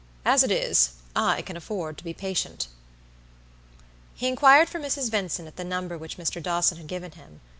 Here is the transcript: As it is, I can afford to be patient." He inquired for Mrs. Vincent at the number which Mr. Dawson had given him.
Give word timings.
As 0.25 0.41
it 0.41 0.49
is, 0.49 0.93
I 1.15 1.43
can 1.43 1.55
afford 1.55 1.95
to 1.99 2.03
be 2.03 2.11
patient." 2.11 2.65
He 4.15 4.27
inquired 4.27 4.67
for 4.67 4.79
Mrs. 4.79 5.11
Vincent 5.11 5.47
at 5.47 5.57
the 5.57 5.63
number 5.63 5.95
which 5.95 6.17
Mr. 6.17 6.41
Dawson 6.41 6.77
had 6.77 6.87
given 6.87 7.11
him. 7.11 7.39